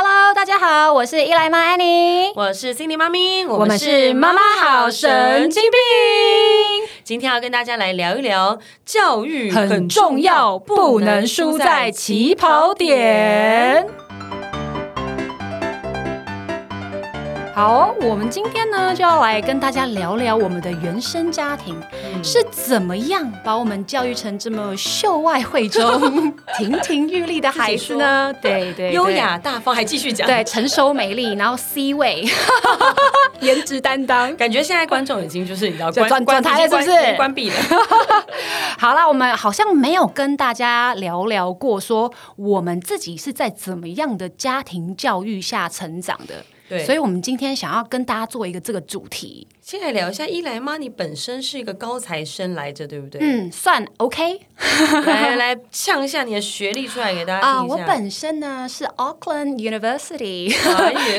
[0.00, 6.88] Hello，大家好，我是伊莱妈 Annie，我是 Cindy 妈咪，我们是妈妈好神经病。
[7.02, 13.88] 今天要跟大家来聊一聊，教育很重要，不能输在起跑点。
[17.58, 28.32] 好，我们今天呢就要来跟大家聊聊我们的原生家庭、嗯、是怎么样把我们教育成这么秀外慧中、 亭亭玉立的孩子呢？
[28.40, 32.24] 对对，对，优雅大方，还继续讲，对，成熟美丽，然后 C 位，
[33.42, 37.16] 颜值担当，感觉现在观众已经就是你知道关转转台了，是不是？
[37.16, 37.56] 关闭了。
[38.78, 46.34] 好了，我们好像没有跟大家聊聊过，说我们自己是在怎么样的家庭教育下成长的。
[46.68, 49.46] 对，所以，我们今天想要跟大家做一个这个主题。
[49.70, 53.20] 先来聊一下伊莱妈，你本身是一个高材生来着，对不对？
[53.20, 54.40] 嗯，算 OK。
[55.04, 57.46] 来来，呛一下你的学历出来给大家。
[57.46, 60.48] 啊，我本身呢是 Auckland University，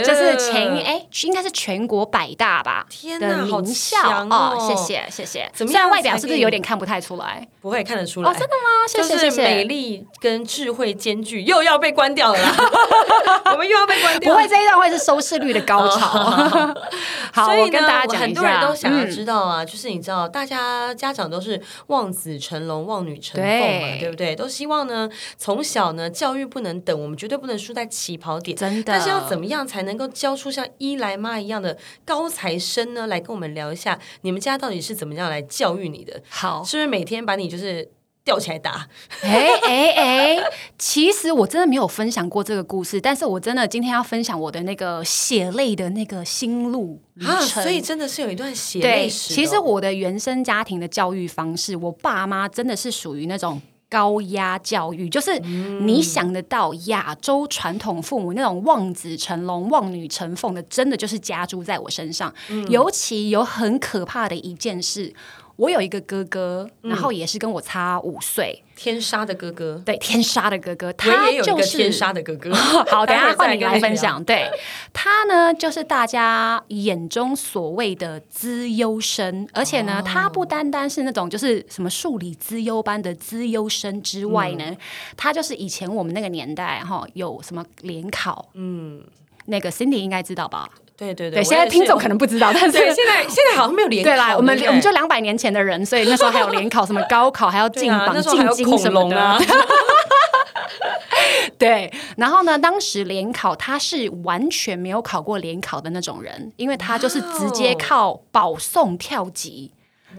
[0.03, 2.88] 就 是前哎，应该是全国百大吧？
[2.89, 4.58] 天哪，好强哦！
[4.59, 5.47] 谢谢谢谢。
[5.53, 5.88] 怎么样？
[5.88, 7.47] 外表是不是有点看不太出来？
[7.61, 8.31] 不会看得出来。
[8.31, 8.88] 哦，真的吗？
[8.88, 9.30] 谢谢谢谢。
[9.30, 12.39] 就是美丽跟智慧兼具，又要被关掉了。
[13.52, 14.33] 我们又要被关掉。
[14.33, 16.00] 不会，这一段会是收视率的高潮。
[17.31, 18.39] 好，我跟大家讲一下。
[18.40, 24.36] 很多人都想要知道啊，嗯、就是你知道，大家家长都是望子成龙、望女成凤嘛，对，对不对？
[24.36, 28.56] 都希望呢，从小呢，教育不能等，我们绝对不能输在起跑点。
[28.58, 33.08] 真的，但是要怎么样才能够教出像伊莱妈一样的高材生呢？
[33.08, 36.22] 来跟我们聊一下，你们家到底是怎么样来教育你的？
[36.30, 37.90] 好，是不是每天把你就是？
[38.23, 38.88] 吊起来打！
[39.22, 40.38] 哎哎哎！
[40.78, 47.02] 其实我真的没有分享过这个故事，但是我真的今天要分享我的那个血泪的那个心路。
[47.26, 49.34] 啊，所以真的是有一段血泪史。
[49.34, 62.31] 其实我的原生家庭的教育方式，我爸妈真的是属于那种高压教育，就是你想得到亚洲传统父母那种望子成龙、望女成凤的，真的就是加诸在我身上。
[62.50, 62.70] 嗯。
[62.70, 65.11] 尤其有很可怕的一件事。
[65.59, 72.55] 我有一个哥哥，然后也是跟我差五岁，天杀的哥哥，对，天杀的哥哥，他就是天杀的哥哥。
[72.87, 74.23] 好，等下换你来分享。
[74.23, 74.49] 对，
[74.93, 84.77] 他呢，就是大家眼中所谓的资优生，而且呢，他不单单是那种就是什么数理资优班的资优生之外呢，
[85.17, 89.03] 他就是以前我们那个年代哈，有什么联考，嗯，
[89.48, 90.69] 那个 Cindy 应该知道吧？
[90.99, 94.10] 对对对，现在听众可能不知道，但是现在现在好像没有联考。
[94.10, 99.39] 对啦，我们我们就两百年前的人，所以那时候还有联考，什么高考还要进榜进京什么的。
[101.58, 109.71] 对，然后呢，当时联考他是完全没有考过联考的那种人，因为他就是直接靠保送跳级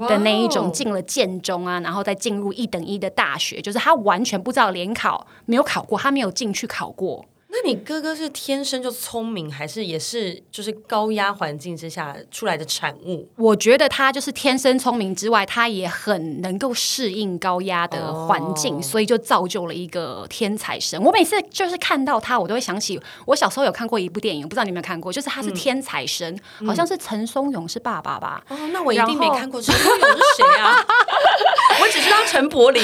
[0.09, 7.25] 的那一种进了建中啊，然后再进入一等一的大学，就是他完全不知道联考，没有考过，他没有进去考过。
[7.53, 13.29] 那你哥哥是天生就聪明，还是也是就是高压环境之下出来的产物？
[13.37, 21.03] 我觉得他就是天生聪明之外，他也很能够适应高压的环境，哦，所以就造就了一个天才生。
[21.03, 25.13] 我每次就是看到他，我都会想起我小时候有看过一部电影，不知道你有没有看过？
[25.13, 28.43] 就是他是天才生，嗯，好像是陈松勇是爸爸吧？
[28.49, 29.61] 哦，那我一定没看过。
[29.61, 30.77] 陈松勇是谁啊？
[31.83, 32.83] 我只知道陈柏霖。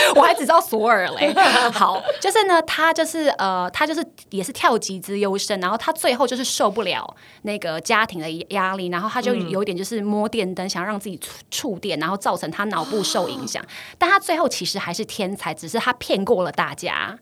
[0.16, 1.34] 我还只知道索尔嘞，
[1.72, 11.18] 好，就是呢，他就是呃，他就是也是跳级之优生，然后他最后就是受不了那个家庭的压力，然后他就有点就是摸电灯，想要让自己
[11.50, 13.64] 触电，然后造成他脑部受影响，
[13.98, 17.18] 但他最后其实还是天才，只是他骗过了大家。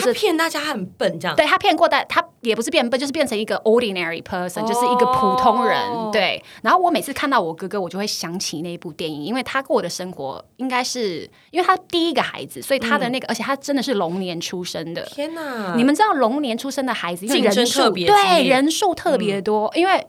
[0.00, 4.68] 就是骗大家很笨这样，对，他骗过，但他也不是变笨，就是变成一个 ordinary person，、oh.
[4.68, 5.76] 就是一个普通人。
[6.12, 15.02] 对，然后我每次看到我哥哥，我就会想起那一部电影，因为他过的生活应该是，因为他第一个孩子，所以他的那个，嗯、而且他真的是龙年出生的。
[15.02, 15.74] 天哪！
[15.76, 20.06] 你们知道龙年出生的孩子，因为人数对人数特别多，嗯、因为。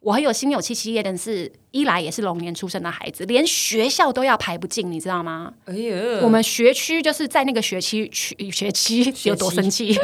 [0.00, 5.52] 我很有心有戚戚焉的是，一来也是龙年出生的孩子，连学校都要排不进，你知道吗？
[5.64, 9.98] 哎呀，我们学区就是在那个学期学学期有多生气，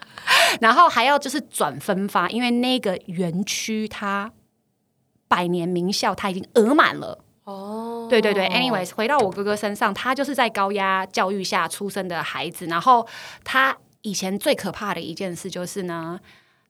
[0.62, 4.32] 然后还要就是转分发，因为那个园区它
[5.28, 7.22] 百年名校它已经额满了。
[7.44, 13.06] 哦，对对对，anyways，回到我哥哥身上，他就是在高压教育下出生的孩子，然后
[13.44, 16.18] 他以前最可怕的一件事就是呢。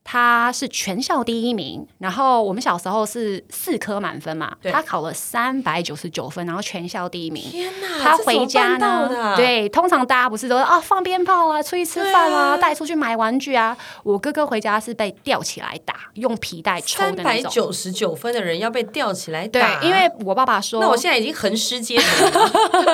[0.06, 7.42] 他是全校第一名，然后我们小时候是四科满分嘛，他考了三百九十九分，然后全校第一名。
[7.50, 7.98] 天哪！
[8.02, 9.34] 他回家呢？
[9.34, 13.74] 对，通常大家不是都说啊放鞭炮啊，出去吃饭啊，带出去买玩具啊。
[14.02, 17.24] 我哥哥回家是被吊起来打，用皮带抽的那种。
[17.24, 19.80] 三百九十九分的人要被吊起来打？
[19.80, 22.50] 对，因为我爸爸说，那我现在已经横尸街头了。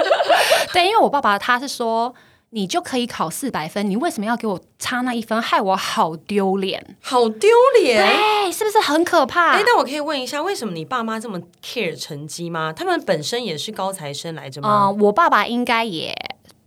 [0.72, 2.14] 对，因为我爸爸他是说。
[2.52, 7.48] 你就可以考四百分，你为什么要给我差那一分，害我好丢脸，好丢
[7.80, 9.52] 脸，对，是不是很可怕？
[9.52, 12.72] 哎，那我可以问一下，为什么你爸妈这么 care 成绩吗？
[12.72, 14.68] 他们本身也是高材生来着吗？
[14.68, 16.14] 啊、呃，我爸爸应该也。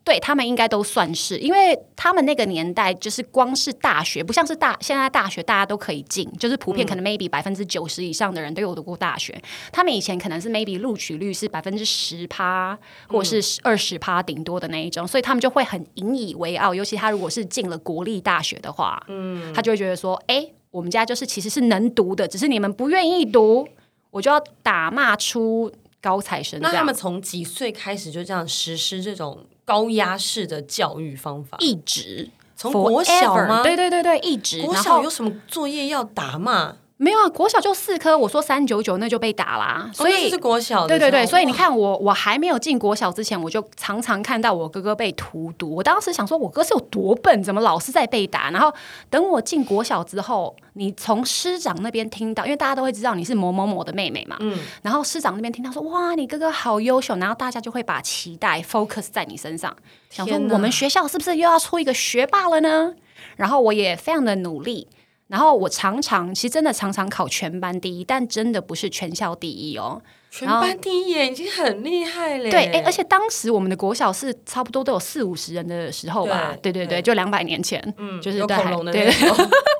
[0.04, 9.32] 对他们应该都算是，因为他们那个年代就是光是大学，不像是大现在大学大家都可以进，就是普遍可能 maybe 百分之九十以上的人都有读过大学。
[9.34, 9.42] 嗯、
[9.72, 12.78] 他们以前可能是 maybe 录取率是百分之十趴，
[13.08, 16.74] 或是二十趴顶多的那一种，所以他们就会很引以为傲。
[16.76, 23.66] 尤其他如果是进了国立大学的话，嗯，他就会觉得说，哎，我们家就是其实是能读的，只是你们不愿意读，
[24.12, 25.72] 我就要打骂出
[26.02, 26.60] 高材生。
[26.62, 29.46] 那他们从几岁开始就这样实施这种？
[29.65, 33.63] 高压式的教育方法，一直从国小吗？
[33.63, 34.62] 对对对对，一直。
[34.62, 36.77] 国小有什么作业要打吗？
[37.04, 39.92] 没有啊，国小就四科，我说三九九那就被打啦。
[39.94, 45.76] 所以、哦、是国小的，对对对，所以你看我我还没有进国小之前，我就常常看到我哥哥被荼毒。
[45.76, 48.50] 我当时想说，我哥是有多笨，怎么老是在被打？
[48.52, 48.74] 然后
[49.10, 59.76] 等我进国小之后，你从师长那边听到，因为大家都会知道你是某某某的妹妹嘛，嗯，然后师长那边听到说，哇，你哥哥好优秀，然后大家就会把期待 focus 在你身上，
[60.10, 62.94] 想说我们学校是不是又要出一个学霸了呢？
[63.36, 64.88] 然后我也非常的努力。
[65.34, 70.00] 然后我常常，其实真的常常考全班第一，但真的不是全校第一哦。
[70.30, 72.52] 全班第一已经很厉害了。
[72.52, 76.56] 对，哎，而且当时我们的国小是差不多都有四五十人的时候吧？
[76.62, 79.06] 对对对，对，就两百年前，嗯，就是对恐龙的那。
[79.06, 79.12] 对，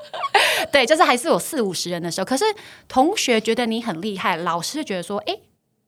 [0.72, 2.24] 对，就是还是有四五十人的时候。
[2.24, 2.44] 可是
[2.88, 5.38] 同学觉得你很厉害，老师就觉得说，哎，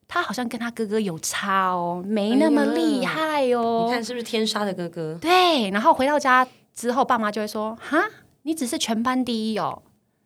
[0.07, 3.87] 他好像跟他哥哥有差哦，没那么厉害哦。
[3.87, 5.19] 你看是不是天杀的哥哥？
[5.21, 8.05] 对，然后回到家之后，爸妈就会说，哈。
[8.46, 9.82] 你只是全班第一哦，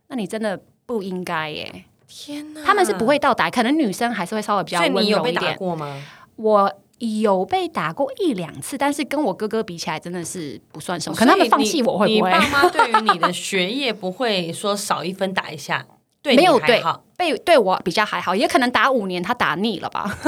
[0.09, 1.87] 那你真的不应该耶！
[2.07, 5.07] 天哪，他们是不会到打，可能女生还是会稍微比较温柔一点。
[5.07, 6.03] 所以你有被打过吗？
[6.37, 11.17] 我有被打过一两次，但是跟我哥哥比起来，真的是不算什么。
[11.17, 12.31] 可能他们放弃我会不会？
[12.31, 15.87] 你爸妈对于你的学业不会说少一分打一下？
[16.23, 16.83] 对，没有对，
[17.17, 20.19] 被对我比较还好，也可能打五年他打腻了吧，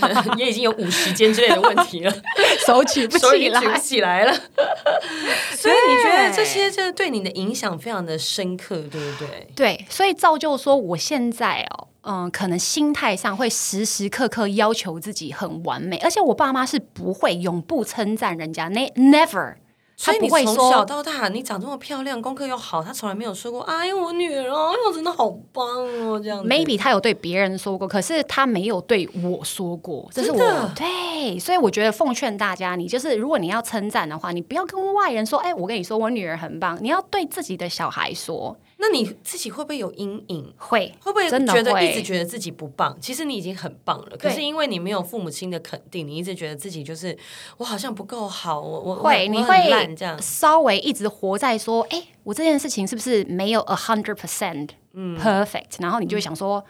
[0.00, 2.12] 可能也已经有五十肩之类的问题了，
[2.66, 4.32] 手举不起来，不起来了。
[5.54, 9.48] 所以你觉得这些这对你的影响非常的深刻，对不对？
[9.54, 19.56] 对，所以造就说我现在哦，嗯，可能心态上会时时刻刻要求自己很完美，而且我爸妈是不会永不称赞人家，never。
[19.96, 26.48] 所以你从小到大，你长这么漂亮，功课又好，他从来没有说过：“哎呦，我女儿哦，我真的好棒哦。”这样子。
[26.48, 30.08] Maybe 他有对别人说过，可是他没有对我说过。
[30.12, 30.38] 这是我
[30.74, 38.56] 对，所以我觉得奉劝大家，你就是如果你要称赞的话，你不要跟外人说：“哎，我跟你说，我女儿很棒。”你要对自己的小孩说。
[38.86, 40.52] 那你自己会不会有阴影？
[40.58, 42.94] 会，会不会觉得一直觉得自己不棒？
[43.00, 47.16] 其实你已经很棒了，可是因为你没有父母亲的肯定，你一直觉得自己就是
[47.56, 55.80] 我好像不够好，我我会，我你会这样稍微一直活在说，哎，我这件事情是不是没有 a hundred percent perfect？
[55.80, 56.62] 然后你就会想说。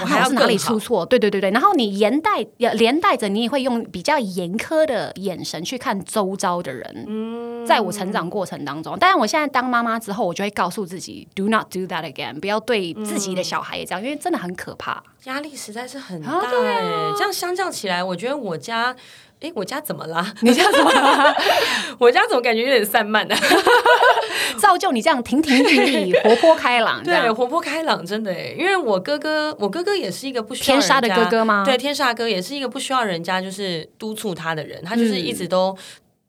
[0.00, 1.04] 我还是哪里出错？
[1.06, 7.04] 对对对对，然后你连带连带着，你也会用比较严苛的眼神去看周遭的人。
[7.06, 16.40] 嗯，在我成长过程当中，当然我现在当妈妈之后，我就会告诉自己，do not do that again，不要对自己的小孩也这样，因为真的很可怕，压力实在是很大。
[16.50, 16.58] 对，
[17.16, 18.94] 这样相较起来，我觉得我家。
[19.40, 20.34] 哎，我家怎么啦？
[20.40, 21.32] 你家怎么啦？
[21.96, 23.36] 我家怎么感觉有点散漫呢？
[24.58, 27.02] 造就你这样亭亭玉立、活泼开朗。
[27.02, 28.54] 对，活泼开朗，真的哎。
[28.58, 31.64] 因为我哥哥，我哥哥也是一个不需要天杀的哥哥吗？
[31.64, 35.76] 对，天杀哥也是一个不需要人家就是督促他的人，他就是一直都。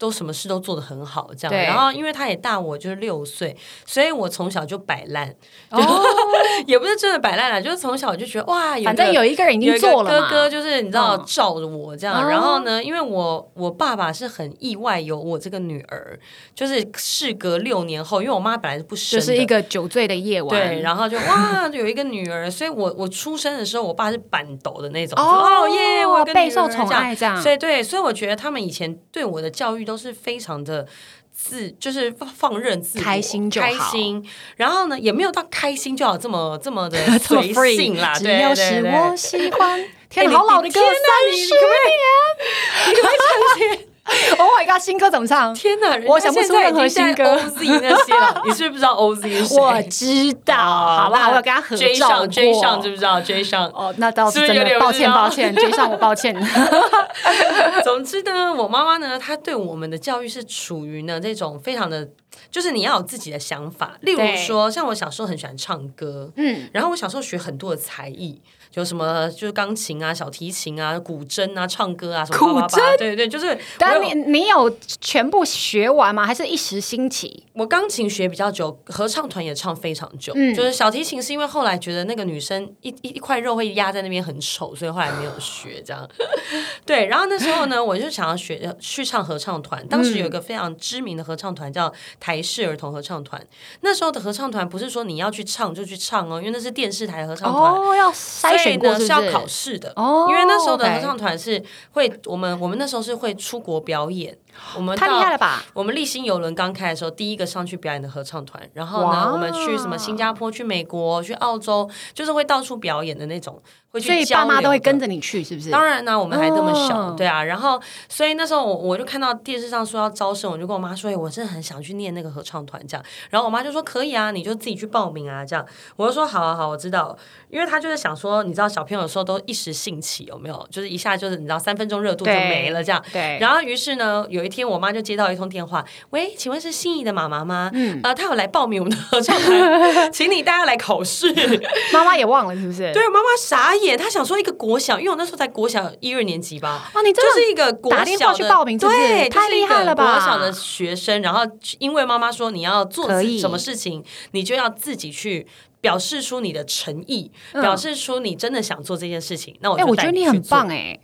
[0.00, 1.54] 都什么事都做得很好，这样。
[1.54, 3.54] 然后，因为他也大我就是六岁，
[3.84, 5.28] 所以我从小就摆烂，
[5.68, 5.78] 哦、
[6.66, 12.16] 也不是真的摆烂了，就是从小就觉得哇，反正有一个人已经做了，哥哥就是你知道罩着我这样。
[12.16, 16.18] 哦、然后呢，因为我我爸爸是很意外有我这个女儿，
[16.54, 29.89] 就是事隔六年后，因为我妈本来是不生，就是一个酒醉的夜晚，对，然后就哇，有一个女儿，所以我我出生的时候，我爸是板抖的那种，哦，哦耶，我备受宠爱这样，所以对，所以我觉得他们以前对我的教育。
[29.90, 30.86] 都是非常的
[31.32, 34.24] 自，就是放任自开心就好，开心。
[34.56, 38.14] 然后呢，也没有到开心就好这么这么的 随性啦。
[38.14, 43.89] 只要是我喜欢， 天哪，好老的歌，三十年，你可以唱一些
[44.38, 44.80] Oh my god！
[44.80, 45.54] 新歌怎么唱？
[45.54, 45.98] 天哪！
[46.06, 47.36] 我想不出任何新歌。
[47.36, 49.56] OZ 那些了， 你是不是不知道 OZ 是谁？
[49.58, 51.28] 我知道，好吧？
[51.30, 52.26] 我有跟他合照过。
[52.26, 53.20] 追上，知不知道？
[53.20, 54.80] 追上哦，那倒是真的。
[54.80, 56.34] 抱歉，抱歉，追上我抱歉。
[57.84, 62.08] 总之呢，我妈妈呢，她对我们的教育是处于呢这种非常的，
[62.50, 63.96] 就是你要有自己的想法。
[64.00, 68.40] 例如说，像我小时候很喜欢唱歌，嗯，然后我小时候学很多的才艺。
[68.70, 72.68] 就什么就是钢琴啊、小提琴啊、古筝啊、唱歌啊什么巴巴巴。
[72.68, 73.58] 古筝，对对，就是。
[73.78, 76.26] 但你你有全部学完吗？
[76.26, 77.44] 还是一时兴起？
[77.54, 80.32] 我钢琴学比较久，合唱团也唱非常久。
[80.36, 86.08] 嗯，就是小提琴是因为后来觉得那个女生一一一块肉会压在那边很丑，所以后来没有学这样。
[86.86, 89.86] 对，然后那时候呢， 我就想要学去唱合唱团。
[89.88, 93.40] 当时有一个非常知名的合唱团叫台式儿童合唱团。
[93.80, 100.26] 那时候的合唱团不是说你要去唱就去唱哦，因为那是电视台合唱团哦，要筛选过是，是要考试的哦。
[100.30, 101.62] 因为那时候的合唱团是
[101.92, 104.36] 会，我们我们那时候是会出国表演。
[104.76, 105.64] 我们太厉害了吧！
[105.72, 108.68] 我们丽新邮轮刚开的时候，第一个上去表演的合唱团。
[108.74, 113.62] 然后呢，我们去什么新加坡、去美国、去澳洲，就是会到处表演的那种。
[113.90, 115.70] 会去所以爸妈都会跟着你去，是不是？
[115.70, 117.42] 当然呢，我们还这么小，哦、对啊。
[117.42, 125.66] 然后，所以那时候我我就看到电视上说要招生，我就跟我妈说：“哎，我真的很想去念那个合唱团。”这样，然后我妈就说：“可以啊，你就自己去报名啊。”这样，
[125.96, 127.16] 我就说：“好啊，好，我知道。”
[127.50, 130.68] 因为她就是想说，你知道小朋友有时候都一时兴起，有没有？
[130.70, 133.02] 就是一下就是你知道三分钟热度就没了这样。
[133.12, 133.38] 对。
[133.40, 137.70] 然后于是呢，有一天我妈就接到一通电话：“喂，请问是心仪的妈妈吗？
[137.74, 141.34] 嗯，呃，她有来报名我们的合唱团， 请你带她来考试。
[141.92, 142.92] ”妈妈也忘了是不是？
[142.92, 144.50] 对，妈妈傻眼，他想说一个。
[144.60, 150.12] 国小，因为我那时候在国小一二年级吧，啊，你就是一个国小的，打电话去报名，对，太厉害了吧？
[150.12, 151.40] 国小的学生，然后
[151.78, 153.08] 因为妈妈说你要做
[153.38, 155.46] 什么事情，你就要自己去
[155.80, 159.56] 表示出你的诚意，嗯、表示出你真的想做这件事情。
[159.60, 161.00] 那我我觉得你很棒哎、欸，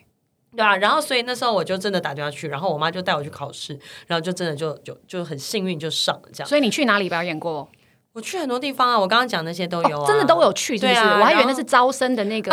[0.54, 0.76] 对啊。
[0.76, 6.48] 然后所以那时候我就真的打电话去，然后我妈就带我去考试，然后就真的就就就很幸运就上了这样。
[6.48, 7.70] 所以你去哪里表演过？
[8.16, 10.98] 我去很多地方啊，我刚刚讲那些都有啊，哦、真的都有去，是不是？
[10.98, 12.50] 啊、我还以为那是招生的那个。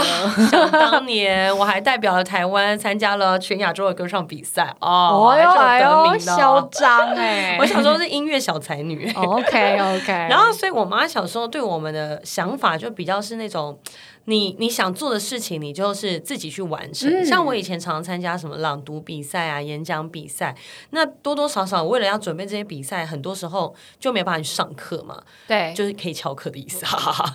[0.51, 7.55] 想当年我还代表了台湾参加了全亚洲的歌唱比赛哦，哎呦哎呦，嚣张 哎！
[7.61, 9.09] 我小时候是音乐小才女。
[9.15, 13.79] OK OK， 然后所以我妈小时候对我们的想法就比较是那种。
[14.25, 17.09] 你你想做的事情，你就是自己去完成。
[17.11, 20.55] 嗯、像我以前常常参加什么朗读比赛啊、演讲比赛，
[20.91, 25.21] 那多多少少为了要准备这些比赛，很多时候就没办法去上课嘛。
[25.47, 26.85] 对，就是可以翘课的意思。
[26.85, 27.33] 哈哈哈。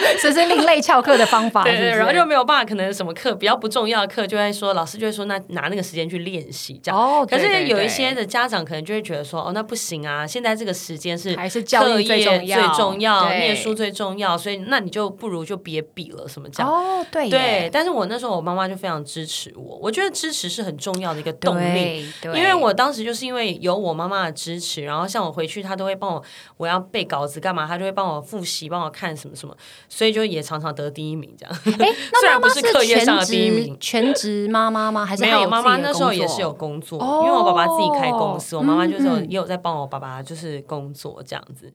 [0.20, 6.98] 这是另类翘课的方法，对，对，对，然后就没有办法，可能什么课比较不重要的课，就会说老师就会说，那拿那个时间去练习这样。
[6.98, 16.70] 哦，可是有一些的家长可能就会觉得说，哦，那不行啊，现在这个时间是还是教育最重要，念书最重要，所以那你就不如就别比了，什么这样。
[16.70, 17.70] 哦，对对。
[17.72, 26.22] 但是我那时候我妈妈就非常支持我，我觉得支持是很重要的一个动力，因为我当时就是因为有我妈妈的支持，然后像我回去，她都会帮我，
[26.56, 29.56] 我要背稿子干嘛，她就会帮我复习，帮我看什么什么，
[29.88, 30.68] 所以就也常常。
[30.78, 35.04] 得第一名这样，哎，那妈妈是 课业上的第一名，全职妈妈吗？
[35.04, 35.48] 还是没有？
[35.48, 41.72] 妈妈那时候也是有工作，因为我爸爸自己开公司，我妈妈就是有也有在帮我爸爸就是工作这样子。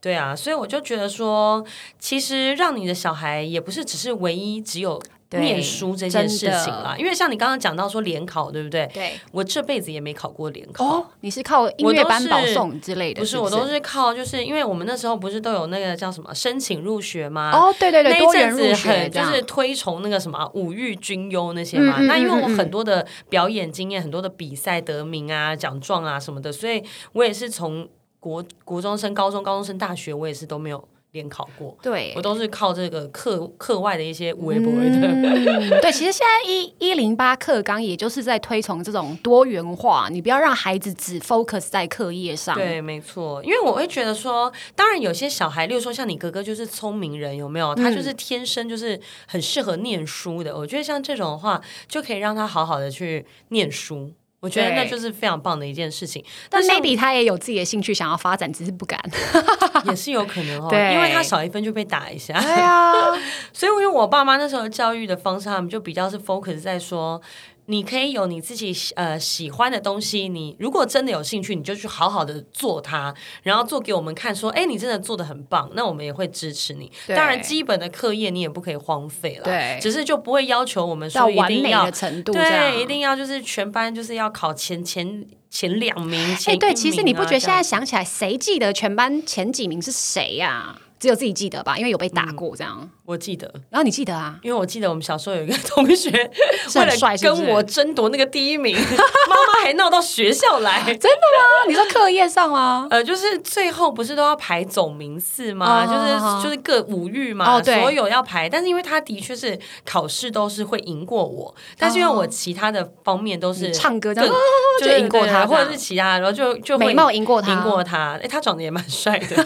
[0.00, 1.62] 对啊，所以我就觉得说，
[1.98, 5.02] 其实让你的小孩也不是只是唯一只有。
[5.30, 8.88] 念书这件事情啦，因为像你刚刚讲到说联考，对不对？
[8.94, 10.84] 对，我这辈子也没考过联考。
[10.84, 13.20] 哦，你是靠音乐班保送之类的？
[13.20, 17.50] 不是，我都是靠，就是因为我们那时候不是都有那个叫什么申请入学吗？
[17.52, 22.00] 哦，对对对，那一阵子很就是推崇那个什么五育均优那些嘛。
[22.02, 27.88] 那因为我很多的表演经验，很多的比赛得名啊、奖状啊什么的，所以我也是从
[28.20, 30.88] 国国中升高中，高中升大学，我也是都没有。
[31.16, 35.80] 联考过，对我都是靠这个课课外的一些微博的。
[35.80, 42.54] 对，其实现在一一零八课纲也就是在推崇这种多元化，你不要让孩子只 focus 在课业上。
[42.54, 47.74] 对，没错，因为我会觉得说，当然有些小孩，例如说像你哥哥就是聪明人，有没有？
[47.74, 50.56] 他就是天生就是很适合念书的。
[50.56, 54.12] 我觉得像这种的话，就可以让他好好的去念书。
[54.40, 59.00] 我觉得那就是非常棒的一件事情，但 maybe 他也有自己的兴趣想要发展，只是不敢，
[59.88, 60.68] 也是有可能哦。
[60.72, 62.40] 因为他少一分就被打一下。
[62.40, 62.92] 对啊，
[63.52, 67.20] 所以因为我爸妈那时候教育的方式，他们就比较是 focus 在说。
[67.66, 76.90] 你可以有你自己呃喜欢的东西，你如果真的有兴趣，你就去好好的做它，然后做给我们看，说，哎，你真的做的很棒，那我们也会支持你。
[77.08, 86.20] 当然，基本的课业你也不可以荒废了，对，只是就不会要求我们说一定要程度，对，一定要就是全班就是要考前前前两名。
[86.46, 90.78] 哎，对，其实你不觉得现在想起来，谁记得全班前几名是谁呀？
[90.98, 92.88] 只有自己记得吧，因为有被打过这样。
[93.04, 94.36] 我记得，然后你记得啊？
[94.42, 96.10] 因为我记得我们小时候有一个同学，
[96.74, 98.74] 为了跟我争夺那个第一名，
[99.28, 100.82] 妈妈还闹到学校来。
[100.86, 101.68] 真的吗？
[101.68, 102.88] 你说课业上吗？
[102.90, 105.86] 呃，就是最后不是都要排总名次吗？
[105.86, 108.48] 就是就是各五育嘛，哦所有要排。
[108.48, 118.18] 但是因为他的确是考试都是会赢过我，但是因为我其他的方面都是唱歌，就赢过他，或者是其他，然后就就美貌赢过他，赢过他。
[118.20, 119.40] 哎，他长得也蛮帅的。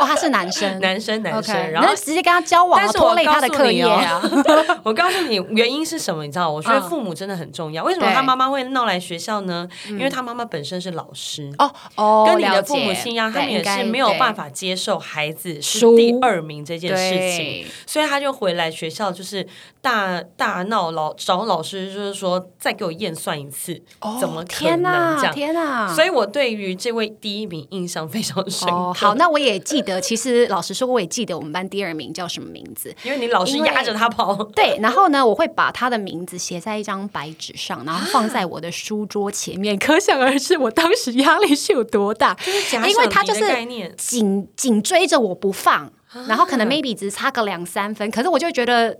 [0.00, 2.84] 哦，他是男生，男生男生，然后直接跟他交往。
[2.94, 4.22] 拖累他的课业啊！
[4.84, 6.24] 我告诉你，原因是什么？
[6.24, 6.48] 你知道？
[6.50, 7.82] 我觉得父母真的很重要。
[7.82, 9.68] 为什么他妈妈会闹来学校呢？
[9.88, 19.44] 因为他妈妈本身是老师哦哦，跟你的父母亲一样，他们也是没有办法接受孩子是第二名这件事情，所以他就回来学校就是
[19.84, 23.78] 大大闹老找老师，就是说再给我验算一次，
[24.18, 25.34] 怎么可能这样？
[25.34, 25.94] 天哪！
[25.94, 28.92] 所以我对于这位第一名印象非常深刻。
[28.94, 34.34] 好，那我也记得，其实老实说，我也记得我们班第二名叫什么名字，因为你老是压着他跑。
[34.56, 39.78] 对，然后呢，我会把他的名字写在一张白纸上，然后放在我的书桌前面。
[39.78, 42.34] 可想而知，我当时压力是有多大，
[42.72, 45.92] 因为他就是紧紧追着我不放，
[46.26, 48.98] 然后可能 maybe 只差个两三分，可是我就觉得。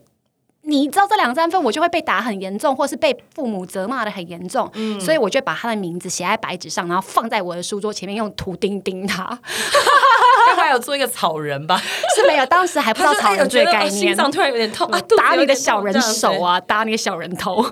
[0.66, 9.38] 你知道这两三分，我就会被打很严重，或是被父母责骂的很严重，嗯、所以我就把他的名字写在白纸上，然后放在我的书桌前面，用图钉钉他。
[10.46, 11.76] 他还有做一个草人吧？
[12.16, 13.90] 是没有，当时还不知道 草人这个概念。
[13.90, 15.00] 心脏突然有点痛啊！
[15.16, 16.60] 打你的小人手啊！
[16.60, 17.64] 打你的小人头，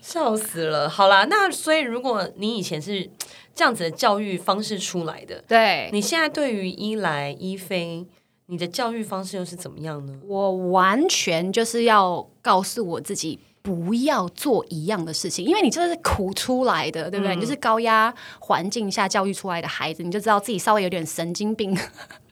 [0.00, 0.88] 笑死了。
[0.88, 3.08] 好啦，那所以如果你以前是
[3.54, 8.06] 这样子的教育方式出来的，对，你现在对于伊莱、伊菲。
[8.48, 10.12] 你的教育方式又是怎么样呢？
[10.24, 17.34] 我完全就是要告诉我自己不要做一样的事情，因为你这是苦出来的，对不对？
[17.34, 21.76] 嗯、你就是高压环境下教育出来的孩子，你就知道自己稍微有点神经病，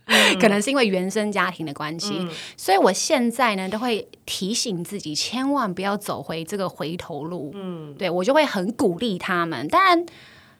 [0.04, 2.14] 嗯、 可能是因为原生家庭的关系。
[2.20, 7.50] 嗯、所以我现在呢，都会提醒自己，千万不要走回这个回头路。
[7.54, 9.66] 嗯，对，我就会很鼓励他们。
[9.66, 10.06] 当然，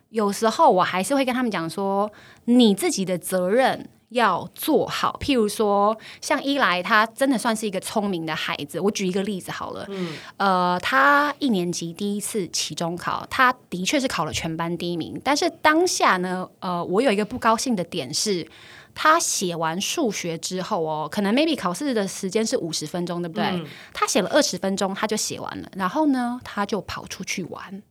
[0.08, 2.10] 有时候我还是会跟他们讲说，
[2.46, 3.88] 你自己的责任。
[4.10, 8.78] 要做好，譬如说，像伊莱，他真的算是一个聪明的孩子。
[8.78, 15.20] 我举一个例子好了，嗯，呃，他一年级第一次期中考，他的确是考了全班第一名。
[15.24, 18.46] 但是当下呢，呃，我有一个不高兴的点是，
[18.94, 23.44] 他写完数学之后哦，可能 maybe 考试的时间是五十分钟，对不对？
[23.46, 27.82] 嗯，他写了二十分钟，他就写完了，然后呢，他就跑出去玩。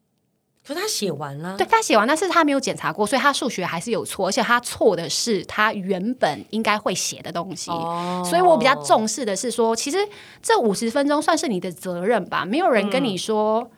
[0.66, 7.70] 可是他写完了，对，他写完，但是他没有检查过，所以他数学还是有错，而且他错的是他原本应该会写的东西。
[7.70, 9.98] 哦，所以我比较重视的是说，其实
[10.42, 13.62] 这五十分钟算是你的责任吧，没有人跟你说。
[13.62, 13.70] 嗯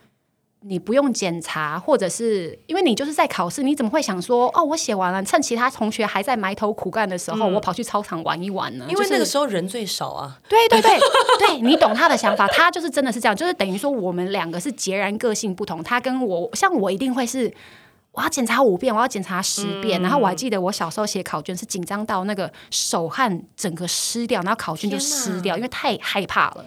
[0.68, 8.84] 你不用检查，或者是因为你就是在考试，你怎么会想说哦，我写完了，趁其他同学还在埋头苦干的时候，嗯、我跑去操场玩一玩呢？
[8.88, 10.38] 因为那个时候人最少啊。
[10.48, 10.98] 对 对对，
[11.38, 15.82] 对你懂他的想法，他就是真的是这样，就是等于说我们两个是截然个性不同。
[15.84, 17.52] 他跟我，像我一定会是
[18.10, 26.64] 我要检查五遍，我要检查十遍，嗯、然后我还记得我小时候写考卷是紧张到那个手汗整个湿掉，然后考卷就湿掉，因为太害怕了。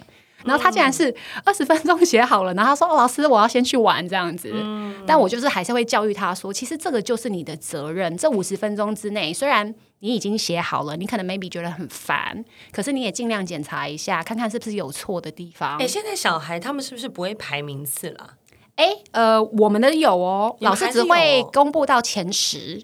[0.50, 1.14] 然后他竟然是
[1.46, 4.50] 二十分钟写好了，然后他说：“哦，老师，我要先去玩这样子。
[4.54, 8.18] 嗯”但我就是还是会教育他说：“其实这个就是你的责任。
[8.18, 18.36] 这五十分钟之内，虽然你已经写好了，你可能 maybe 觉得很烦，可是你也尽量检查一下，看看是不是有错的地方。”哎，现在小孩他们是不是不会排名次了？
[18.76, 22.82] 哎，呃，我们的有哦，老师只会公布到前十。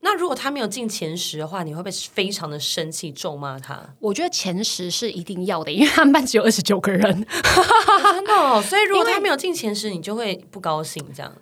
[0.00, 3.80] 那如果他没有进前十的话，你会不会非常的生气，咒骂他？
[3.98, 8.62] 我觉得前十是一定要的，因为他们班只有二十九个人，真的哦。
[8.62, 11.04] 所以如果他没有进前十，你就会不高兴。
[11.12, 11.32] 这样，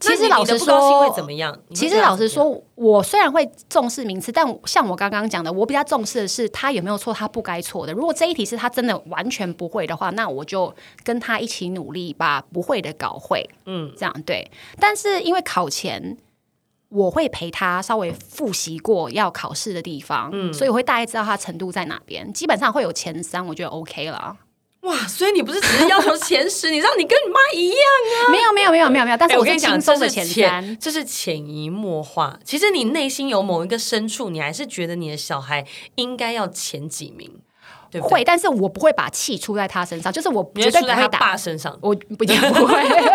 [0.00, 1.56] 其实老实说会怎么样？
[1.74, 7.92] 其实老实说，我虽然会重视名次，但像我刚刚讲的，我比较重视的是他有没有错，他不该错的。
[7.92, 13.46] 如果这一题是他真的完全不会的话，那我就跟他一起努力，把不会的搞会。
[13.66, 14.50] 嗯，这样对。
[14.80, 16.16] 但是因为考前。
[16.90, 24.36] 我会陪他稍微复习过要考试的地方，嗯，所以我会大概知道他程度在哪边，基本上会有前三，我觉得 OK 了。
[24.82, 28.32] 哇，所以你不是只是要求前十，你知道你跟你妈一样啊？
[28.32, 32.38] 没有没有没有没有没有，但是我跟你讲，这是潜，这是潜移默化。
[32.44, 37.30] 其实你内心有某一个深处，你还是觉得你的小孩应该要前几名。
[37.98, 42.74] 会，但是我不会把气出在他身上，就是我绝对不会打他爸身上，我不也不会，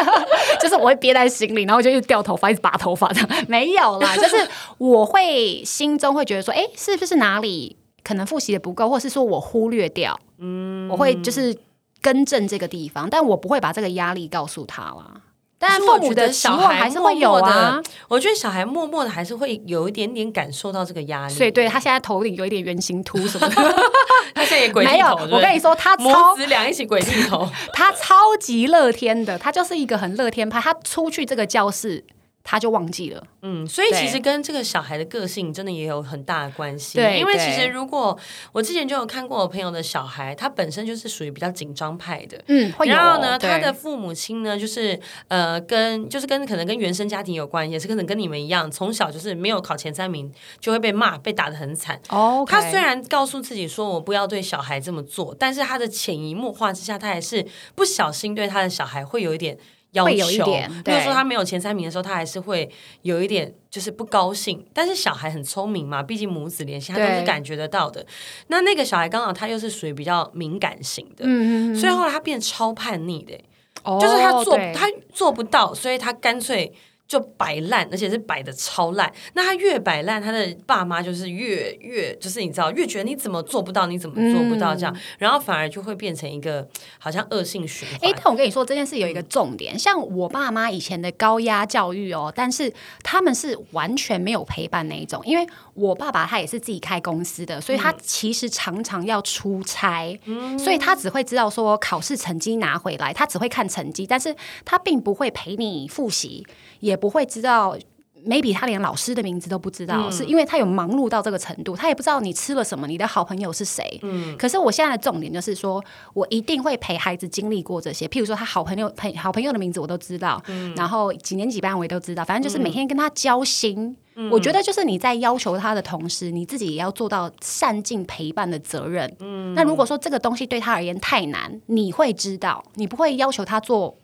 [0.60, 4.36] 就是我会憋在心里，然后就一直掉头发，一直拔头发的，没有啦，就是
[4.78, 11.56] 我会心中会觉得说，哎，是不是哪里可能复习的不够，或是说我忽略掉，嗯，我会就是
[12.02, 15.14] 更正这个地方，但我不会把这个压力告诉他啦。
[15.58, 21.34] 但父母的小孩还是会有啊，我觉得小孩默默的还是会有一点点感受到这个压力。
[21.34, 23.56] 所以对他现在头顶有一点圆形秃什么的，
[24.36, 24.98] 他现在也鬼剃头。
[24.98, 30.60] 没有，我跟你说，他母子俩一起鬼剃头， 他超级乐天的，他就是一个很乐天派。
[30.60, 32.04] 他出去这个教室，
[32.48, 37.00] 他就忘记了，嗯，所以其实跟这个小孩的个性真的也有很大的关系。
[37.00, 38.16] 对，因为其实如果
[38.52, 52.00] 我之前就有看过我朋友的小孩，他本身就是属于比较紧张派的，嗯，然后呢，他的父母亲呢，就是呃，跟就是跟可能跟原生家庭有关，也是可能跟你们一样，从小就是没有考前三名就会被骂，被打的很惨。
[52.10, 59.58] 哦，他虽然告诉自己说我不要对小孩这么做，但是他的潜移默化之下，他还是不小心对他的小孩会有一点。
[59.96, 60.46] 要求，
[60.84, 62.70] 比如说他没有前三名的时候，他还是会
[63.02, 64.64] 有一点就是不高兴。
[64.74, 68.06] 但是小孩很聪明嘛，毕竟母子联系，他都是感觉得到的。
[68.48, 73.36] 那那个小孩刚好他又是属于比较敏感型的，嗯嗯，所以后来他变超叛逆的，
[73.84, 76.72] 哦，就是他做他做不到，所以他干脆。
[77.08, 79.12] 就摆烂，而且是摆的超烂。
[79.34, 88.10] 那他越摆烂，他的爸妈就是越越，就是你知道，越觉得你怎么做不到，你怎么做不到这样，嗯、然后反而就会变成一个好像恶性循环。
[88.10, 106.44] 哎，但我跟你说这件事有一个重点，像我爸妈以前的高压教育哦，但是他们是完全没有陪伴那一种，因为我爸爸他也是自己开公司的，所以他其实常常要出差，嗯、所以他只会知道说考试成绩拿回来，他只会看成绩，但是他并不会陪你复习，
[106.80, 106.95] 也。
[106.96, 107.78] 也不会知道
[108.26, 114.00] ，maybe 他连老师的名字都不知道，嗯、是因为他有忙碌到这个程度，他也不知道你吃了什么，你的好朋友是谁。
[114.02, 123.96] 嗯，可是我现在的重点就是说，我一定会陪孩子经历过这些，譬如说他好朋友陪好朋友的名字我都知道，嗯、然后几年几班我也都知道，反正就是每天跟他交心。
[124.18, 129.14] 嗯、我觉得就是你在要求他的同时，你自己也要做到善尽陪伴的责任。
[129.20, 133.98] 嗯，那如果说这个东西对他而言太难，你会知道，你不会要求他做。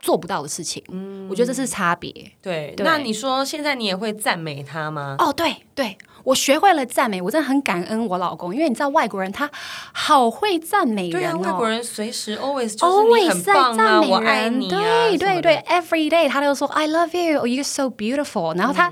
[0.00, 2.12] 做不到的事情，嗯，我觉得这是差别。
[2.40, 5.16] 对，对，那你说现在你也会赞美他吗？
[5.18, 9.50] 哦，对对，我学会了赞美，我真的很感恩我老公，因为你知道外国人他
[9.92, 18.88] 好会赞美人哦，对啊，外国人随时 always 就是你很棒啊，我爱你啊，对对对，every day 他都说 I love you，you're so beautiful，然后他、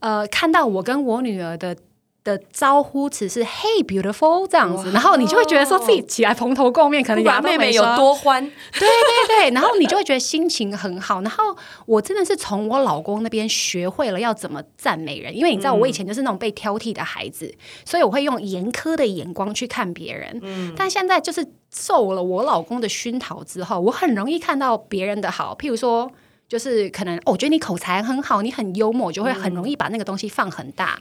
[0.00, 1.76] 嗯、呃看到我跟我女儿的。
[2.22, 11.22] 的招呼词是 “Hey beautiful” 这样子，然后你就会觉得说自己起来蓬头垢面，可能牙妹妹有多欢，对对对，然后你就会觉得心情很好。
[11.22, 11.56] 然后
[11.86, 20.38] 我真的是从我老公那边学会了要怎么赞美人，因为你知道我以前就是那种被挑剔的孩子，嗯、所以我会用严苛的眼光去看别人。
[20.42, 26.10] 嗯，但现在就是受了我老公的熏陶之后，我很容易看到别人的好，譬如说，
[26.46, 31.00] 就是可能、哦、我觉得你口才很好，你很幽默，就会很容易把那个东西放很大。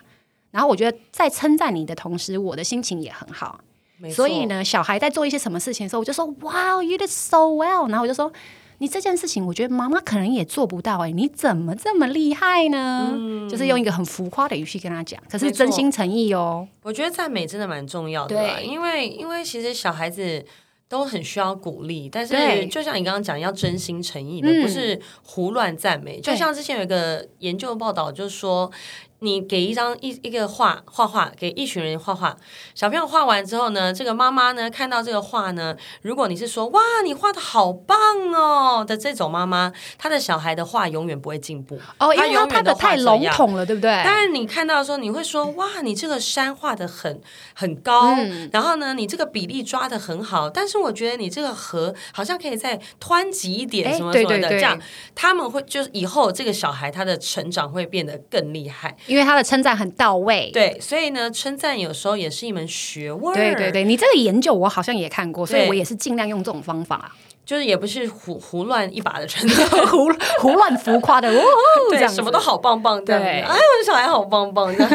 [0.51, 3.59] 然后我觉得在称赞你的同时，我的心情也很好。
[4.09, 8.31] 所以呢，小孩在做一些什么事情的时候，我就说：“Wow, you did so well。”然后我就说
[8.79, 10.99] ：“你这件事情，我觉得妈妈可能也做不到。
[10.99, 16.65] 哎，你怎么这么厉害呢？”嗯，就是用一个很浮夸的语气跟他讲，可是真心诚意哦。
[16.81, 20.45] 我觉得赞美真的蛮重要的，对，因为因为其实小孩子
[20.87, 26.21] 都很需要鼓励，但是就像你刚刚讲，要真心诚意的，嗯，不是胡乱赞美。
[26.21, 28.71] 就像之前有一个研究报道，就是说。
[29.19, 32.35] 你给一张一一个画画画，给一群人画画，
[32.73, 37.97] 小朋友画完之后呢，这个妈妈呢看到这个画呢，如果你是说哇你画的好棒
[38.33, 41.79] 哦的这种妈妈，她的小孩的画永远不会进步。
[41.97, 43.89] 哦，因为他画的太笼统了，对不对？
[44.05, 47.21] 但是你看到的时候，你会说哇你这个山画的很
[47.53, 54.79] 很高，嗯、然后呢你这个比例抓的很好，但是我觉得你这个河好像可以再湍急一点，什么什么的，对对对，这样
[55.13, 58.95] 他们会就是以后这个小孩他的成长会变得更厉害。
[59.09, 63.33] 因为他的称赞很到位，对，所以呢，称赞有时候也是一门学问。
[63.33, 67.11] 对对对，你这个研究我好像也看过，所以我也是尽量用这种方法。
[67.49, 70.07] 就是也不是胡胡乱一把的称赞， 胡
[70.39, 71.43] 胡乱浮夸的哦，
[71.89, 74.87] 对，什么都好棒棒的，哎，我的小孩好棒棒的，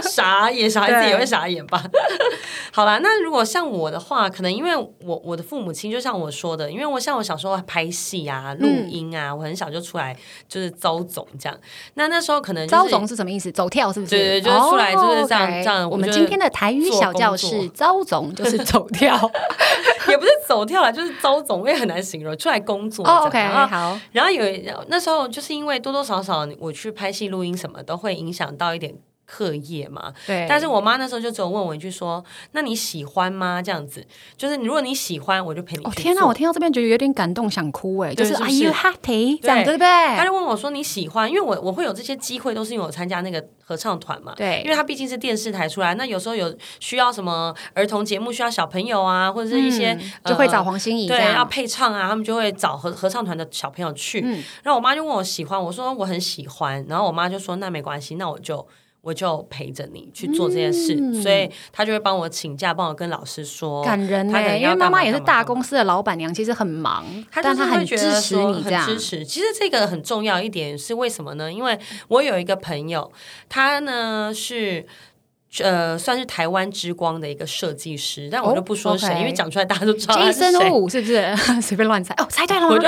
[0.00, 1.84] 傻眼，小孩子也会傻眼吧？
[2.72, 10.16] 好啦，那如果像我的话，可能因为我我的父母亲，就像我说的，因为我像我小时候拍戏啊、录音啊，我很小就出来
[10.48, 11.58] 就是招总这样。
[11.92, 13.52] 那那时候可能招总是什么意思？
[13.52, 14.16] 走跳是不是？
[14.16, 15.90] 对对，就是出来就是这样这样。
[15.90, 19.14] 我们今天的台语小教室，招总就是走跳，
[20.08, 21.98] 也不是走跳了，就是招总，我也很难。
[22.02, 24.00] 形容出来工作，oh, OK，好。
[24.12, 24.42] 然后有
[24.86, 28.94] 那时候，就是因为多多少少我去拍戏、录音什么，都会影响到一点。
[29.28, 30.46] 课业嘛，对。
[30.48, 34.04] 但是我妈那时候就只有问我一句说：“那你喜欢吗？”这样子，
[34.38, 35.84] 就是如果你喜欢，我就陪你。
[35.84, 39.38] 哦天哪，我听到这边觉得有点感动，想哭哎，就是 Are you happy？
[39.40, 39.86] 这样对不对？
[40.16, 44.32] 他就问我说：“你喜欢？”因为我我会有这些机会，都是因为我参加那个合唱团嘛。
[44.34, 44.62] 对。
[44.64, 54.20] 因为他毕竟是电视台出来，那有时候有需要什么儿童节目，需要小朋友啊，或者是一些就会找黄心怡对要配唱啊，他们就会找合合唱团的小朋友去。
[54.62, 56.84] 然后我妈就问我喜欢，我说我很喜欢。
[56.88, 58.66] 然后我妈就说：“那没关系，那我就。”
[59.08, 63.82] 我就陪着你去做这件事，嗯、所以他就会帮我请假，帮我跟老师说。
[63.82, 69.24] 感人呢，因为妈妈也是大公司的老板娘，其实很忙，他但他很支持你这样，很支持。
[69.24, 71.50] 其实这个很重要一点是为什么呢？
[71.50, 73.10] 因为我有一个朋友，
[73.48, 74.84] 他呢是。
[75.62, 79.18] 呃，算是台湾之光的一个设计师，但我就不说谁，oh.
[79.18, 80.46] 因为讲出来大家都知道他是谁。
[80.50, 81.34] Jason Wu 是不是？
[81.62, 82.74] 随便乱猜哦，猜对了吗？
[82.74, 82.86] 我就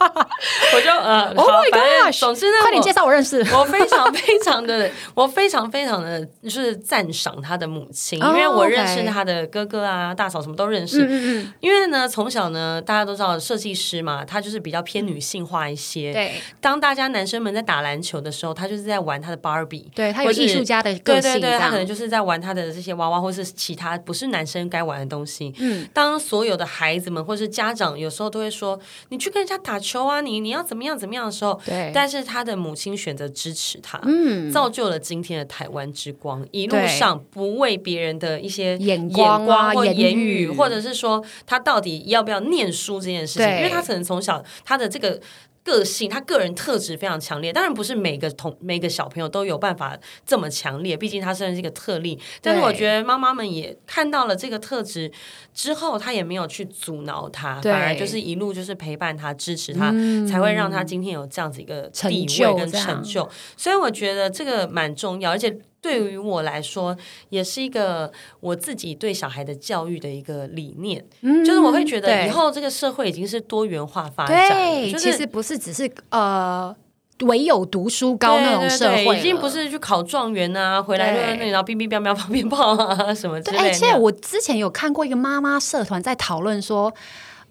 [0.74, 2.20] 我就呃，Oh my gosh！
[2.20, 3.40] 总之呢，快点介绍我认识。
[3.52, 11.06] 我非常非常的，我非常非常的，就是赞赏他的母亲，因为我认识他的哥哥啊、大嫂什么都认识。
[11.08, 16.12] 嗯，因为呢，从小呢，大家都知道设计师嘛，他就是比较偏女性化一些。
[16.12, 16.32] 对。
[16.60, 19.86] 当大家男生们在打篮球的时候，他就是在玩他的 Barbie。
[19.94, 21.40] 对，他有艺术家的个性。
[21.40, 25.52] 对，他可能就是在玩他的这些娃娃，或是其他不是男生该玩的东西。
[25.58, 28.78] 嗯，当所有的孩子们或是家长有时候都会说
[29.10, 31.90] ：“你去跟人家打球啊，你你要怎么样怎么样的时候。”对。
[31.94, 36.46] 但是他的母亲选择支持他，嗯，造就了今天的台湾之光。
[36.50, 45.20] 一路上不为别人的一些眼光或言语，或者是说他到底要不要念书这件事情，因为他可能从小他的这个。
[45.62, 47.52] 个性，他个人特质非常强烈。
[47.52, 52.18] 当然不是每个同每个小朋友都有办法这么强烈，毕竟他虽然是一个特例。
[52.40, 55.10] 但是我觉得妈妈们也看到了这个特质
[55.54, 63.28] 之后，他也没有去阻挠他，反而就是一路就是陪伴他、支持他，嗯、才会让他今天有这样子一个地位跟成就。
[63.56, 65.58] 所以我觉得这个蛮重要，而且。
[65.82, 66.96] 对于我来说，
[67.30, 76.74] 也是一个我自己对小孩的教育的一个理念，嗯、就是我会觉得以后这个社会已经是多元化发展，对，就是、其实不是只是呃
[77.22, 83.64] 唯有读书高那种社会，对对对，已经不是去考状元啊，回来就在那然后乒乒乓乓放鞭炮啊什么之类的。
[83.64, 86.92] 而且我之前有看过一个妈妈社团在讨论说。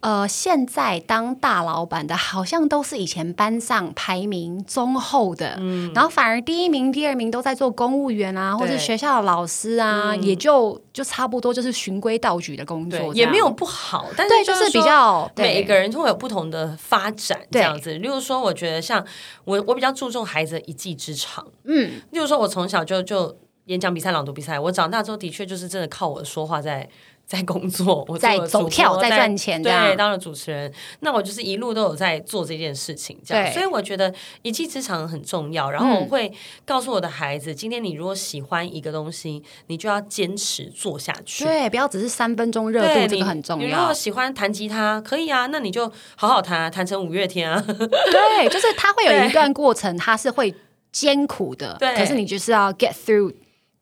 [0.02, 17.94] 呃，现在当大老板的，好像都是以前班上排名中后的，嗯，然后反而第一名、第二名都在做公务员啊，或者学校的老师啊，嗯、也就就差不多就是循规蹈矩的工作，也没有不好，但是就是，比较每一个人都会有不同的发展这样子。
[17.96, 19.06] 例如说，我觉得像
[19.44, 23.36] 我，我比较注重孩子的一技之长，嗯，例如说，我从小就就
[23.66, 26.88] 演讲比赛、朗读比赛，我长大之后的确就是真的靠我的说话在。
[27.30, 34.12] 在工作，我在走跳，在赚钱，对，当了主持人，那我就是一路都有在做这件事情，这样，所以我觉得
[34.42, 35.70] 一技之长很重要。
[35.70, 36.34] 然后我会
[36.66, 43.66] 告诉我的孩子，今天你如果喜欢一个东西，你就要坚持做下去，对，不要只是三分钟热度，这个很重要。
[43.68, 47.64] 你如果喜欢弹吉他，可以啊，那你就好好弹，弹成五月天啊。
[47.64, 50.52] 对，就是他会有一段过程，他是会
[50.92, 53.36] 艰苦的，对，可是你就是要 get through。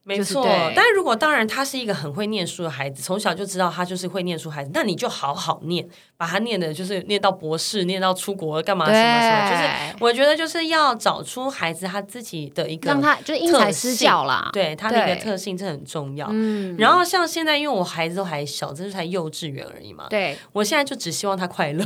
[0.08, 16.30] 没错，但是如果当然他是一个很会念书的孩子，从小就知道他就是会念书孩子，那你就好好念，把他念的就是念到博士，念到出国干嘛什么什么，就是我觉得就是要找出孩子他自己的一个让他就是因材施教啦，对他的一个特性，这很重要。
[16.32, 21.86] 嗯，然后像现在因为我孩子都还小，这是才幼稚园而已嘛，对我现在就只希望他快乐。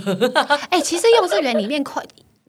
[0.70, 2.04] 哎、欸，其实幼稚园里面快。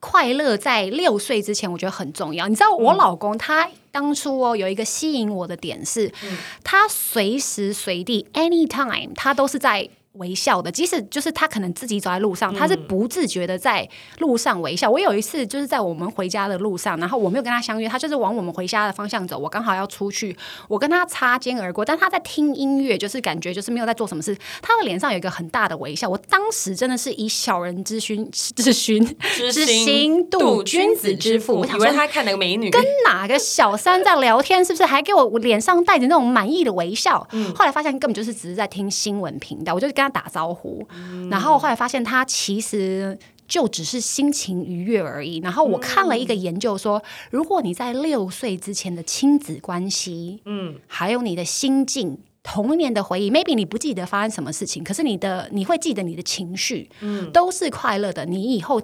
[0.05, 2.49] 快乐在六岁之前，我觉得很重要。
[2.49, 9.89] 你知道，我老公他当初哦，有一个吸引我的点是，嗯、他随时随地，anytime，他都是在。
[10.13, 14.91] 微笑的，即使就是他可能自己走在路上，他是不自觉的在路上微笑。
[14.91, 20.37] 嗯、我有一次就是在我们回家的路上，然后我没有跟他相约，他就是往我们回家的方向走，我刚好要出去，
[20.69, 24.37] 我跟他擦肩而过，但他在听音乐，就是感觉就是没有在做什么事。
[24.61, 29.17] 他的脸上有一个很大的微笑，我当时真的是以小人之心之心
[29.51, 37.27] 之心度君子之腹，我以为他看哪个美女，跟哪个小三在聊天，是不是还给我脸上带着那种满意的微笑？
[37.33, 40.87] 嗯、后来发现根本就是只是在听新闻频道，我就跟他打招呼，
[41.31, 45.39] 然后后来发现他其实就只是心情愉悦而已。
[45.39, 58.25] 然后我看了一个研究说，如果你在六岁之前的亲子关系，嗯，还有你的心境、童年的回忆，maybe 你不记得发生什么事情，可是你的你会记得你的情绪，嗯，都是快乐的。
[58.27, 58.83] 你以后。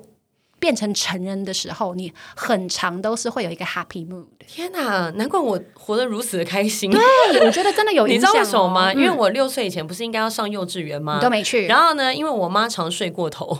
[0.58, 4.24] 变成成人的时候，你很长都是会有一个 happy mood。
[4.46, 6.90] 天哪，难怪我活得如此的开心。
[6.90, 7.00] 对，
[7.44, 8.18] 我觉得真的有 影响。
[8.18, 8.92] 你知道为什么吗？
[8.92, 11.16] 因为我六岁以前不是应该要上幼稚园吗？
[11.16, 11.66] 你都没去。
[11.66, 13.58] 然后呢，因为我妈常睡过头，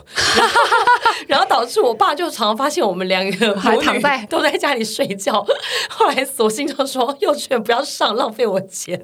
[1.29, 5.47] 然后导致我爸就常常发现我们两个还躺在都在家里睡觉。
[5.91, 8.99] 后来索性就说幼稚园不要上，浪费我钱。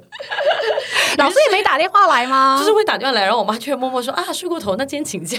[1.17, 2.57] 老师也没打电话来吗？
[2.59, 5.37] 就是会打电话来，然后我妈就会默默说啊，睡过头，那今天请假。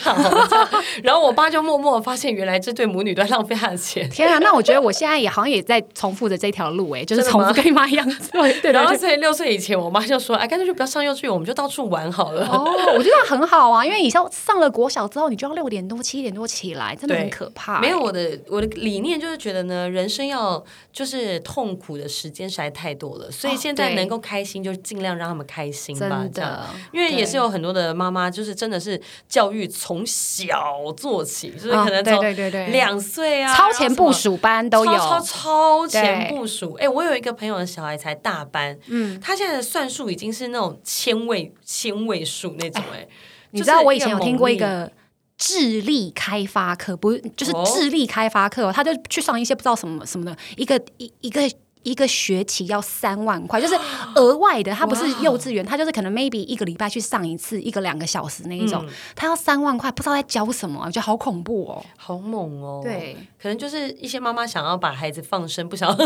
[1.03, 4.09] 然后我爸就默默发现，原来这对母女都在浪费他的钱。
[4.09, 8.09] 天啊，那我觉得我现在也好像也在重复着这条路，哎， 就是重复跟你妈一样。
[8.32, 12.46] 对，对，然后所以六岁以前，我妈就说，哎，干脆就不要上幼稚园，我们就到处玩好了。
[12.46, 12.64] 哦，
[12.96, 17.80] 我觉得很好啊，因为以后上了国小之后，你就要六点多、七点多起来，真的很可怕。
[17.80, 26.22] 没有我的我的理念就是觉得呢，人生要就是痛苦的时间实在太多了，所以现在能够开心就尽量让他们开心吧。
[26.24, 32.36] 真的，因为也是有很多的妈妈，就是真的是教育从小做起，就是可能从
[32.70, 36.75] 两岁啊，超前部署班都有，超超超前部署。
[36.75, 42.83] 哎，我有一个朋友的小孩才大班，嗯，他现在的算术已经是那种千位千位数那种。
[42.92, 43.07] 哎，
[43.51, 44.90] 你知道我以前有听过一个
[45.37, 51.42] 智力开发课，不就是智力开发课，他就去上一些不知道什么什么的一个一一个。
[51.87, 53.77] 一个学期要三万块， 就是
[54.16, 54.72] 额外的。
[54.72, 58.85] 他不是幼稚园，他就是可能 maybe 一个礼拜去上一次，一个两个小时那一种。
[59.14, 62.81] 他要三万块，不知道在教什么，我觉得好恐怖哦，好猛哦。
[62.83, 65.96] 对，可能就是一些妈妈想要把孩子放生，不想要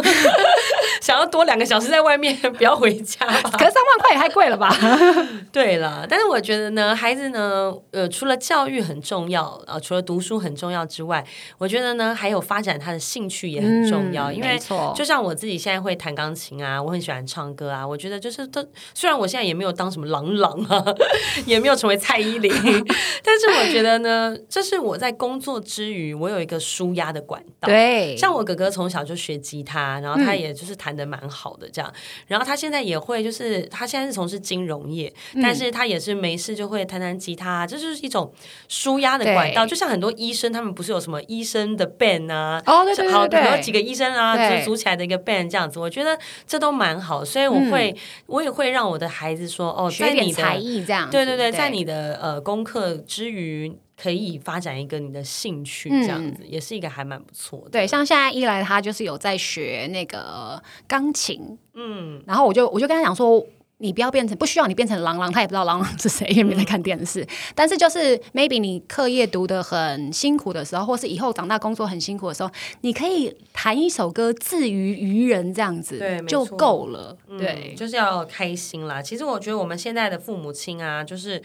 [1.00, 3.24] 想要多两个小时在外面， 不要回家。
[3.26, 3.32] 可
[3.64, 4.76] 是三万块也太贵了吧？
[5.50, 11.24] 对了，但是我觉得呢，孩子呢，呃，除了教育很重要，呃，除了读书很重要之外，
[11.56, 14.30] 我觉得呢，还有发展他的兴趣也很重要。
[14.30, 14.60] 因为
[14.94, 15.69] 就像我自己现在。
[15.70, 17.86] 现在会弹钢琴啊，我很喜欢唱歌啊。
[17.86, 18.60] 我觉得就是都，
[18.92, 20.84] 虽然我现在也没有当什么郎朗啊，
[21.46, 22.50] 也没有成为蔡依林，
[23.22, 27.68] 但是我觉得呢，这是我在工作之余，我有一个舒压的管道。
[27.68, 31.88] 对，像我哥哥从小就学吉他，然后他也就是弹的蛮好的这样。
[31.94, 38.32] 嗯、然后他现在也会，就是他现在是从事金融业，嗯、但是他也是没事就会弹弹吉他，这就是一种
[38.66, 39.64] 舒压的管道。
[39.64, 42.60] 就像很多医生，他们不是有什么医生的 band 啊？
[42.66, 45.59] 哦，对对对，对，好，有几个医生啊，对就组起来的一个 band 这样。
[45.60, 53.70] 这样子，我觉得这都蛮好，所以我会，嗯、我也会让我的孩子说，哦，学你的才艺这样，对对对，对在你的呃功课之余，
[54.00, 57.70] 可以发展一个你的兴趣，这样子、嗯、也是一个还蛮不错的。
[57.70, 63.44] 对，像现在一来，他就是有在学那个钢琴，嗯，然后我就我就跟他讲说。
[63.80, 67.22] 你不要变成不需要你变成郎朗，他也不知道郎朗是谁，因为没在看电视。
[67.22, 72.50] 嗯、但是就是 maybe 你课业读得很辛苦的时候，或是以后长大工作很辛苦的时候，
[72.82, 77.16] 你可以弹一首歌自娱娱人这样子，对，就够了。
[77.38, 79.00] 对、嗯，就是要开心啦。
[79.00, 81.42] 其实我觉得我们现在的父母亲啊，就是。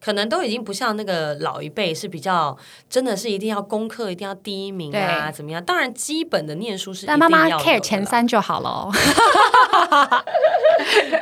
[0.00, 2.56] 可能都已经不像那个老一辈是比较，
[2.88, 5.60] 真的是一定要功课一定要第一名啊，怎么样？
[5.64, 8.88] 当然基本的念书是一定要的，但妈妈 care 前三就好了。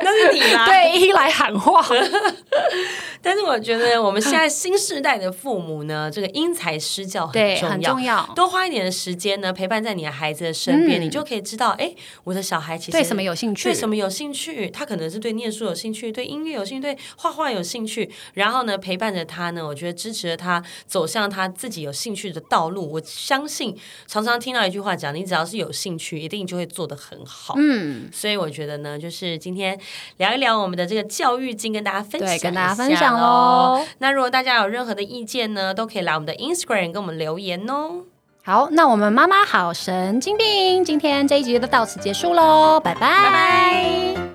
[0.01, 1.83] 那是你吗，对，一来喊话。
[3.27, 8.29] 但是我觉得我们现在新时代的父母呢， 这个因材施教很重要，很重要。
[8.35, 18.67] 多花一点的时间呢，陪伴在你的孩子的身边，嗯、你就可以知道，哎，我的小孩其实对什么有兴趣，对什么有兴趣，他可能是对念书有兴趣，对音乐有兴趣，对画画有兴趣，然后。
[18.67, 22.91] 呢，陪伴着他呢，我觉得支持着他走向他自己有兴趣的道路。
[22.91, 23.73] 我相信，
[24.07, 27.53] 常常听到一句话讲，你只要是有兴趣，一定就会做得很好。
[27.57, 29.79] 嗯，所以我觉得呢，就是今天
[30.17, 33.81] 聊一聊我们的这个教育经，跟大家分享，跟大家分享喽。
[33.97, 38.03] 那如果大家有任何的意见呢，都可以来我们的 Instagram 跟我们留言哦。
[38.43, 43.01] 好，那我们妈妈好神经病，今天这一集就到此结束喽，拜拜。
[43.01, 44.26] 拜拜。